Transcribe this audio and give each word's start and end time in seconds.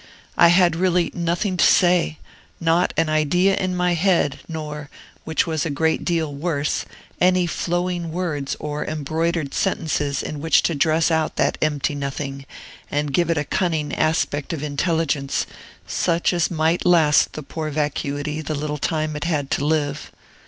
I 0.35 0.47
had 0.47 0.75
really 0.75 1.11
nothing 1.13 1.57
to 1.57 1.63
say, 1.63 2.17
not 2.59 2.91
an 2.97 3.07
idea 3.07 3.55
in 3.55 3.75
my 3.75 3.93
head, 3.93 4.39
nor, 4.47 4.89
which 5.25 5.45
was 5.45 5.63
a 5.63 5.69
great 5.69 6.03
deal 6.03 6.33
worse, 6.33 6.85
any 7.19 7.45
flowing 7.45 8.11
words 8.11 8.57
or 8.59 8.83
embroidered 8.83 9.53
sentences 9.53 10.23
in 10.23 10.41
which 10.41 10.63
to 10.63 10.73
dress 10.73 11.11
out 11.11 11.35
that 11.35 11.59
empty 11.61 11.93
Nothing, 11.93 12.47
and 12.89 13.13
give 13.13 13.29
it 13.29 13.37
a 13.37 13.43
cunning 13.43 13.93
aspect 13.93 14.53
of 14.53 14.63
intelligence, 14.63 15.45
such 15.85 16.33
as 16.33 16.49
might 16.49 16.83
last 16.83 17.33
the 17.33 17.43
poor 17.43 17.69
vacuity 17.69 18.41
the 18.41 18.55
little 18.55 18.79
time 18.79 19.15
it 19.15 19.25
had 19.25 19.51
to 19.51 19.65
live. 19.67 20.11